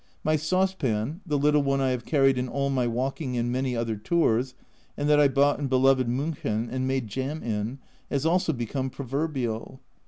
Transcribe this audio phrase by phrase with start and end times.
[0.23, 3.95] My saucepan (the little one I have carried in all my walking and many other
[3.95, 4.55] tours,
[4.97, 7.77] and that I bought in beloved Miinchen and made jam in)
[8.09, 9.77] has also become pro verbial.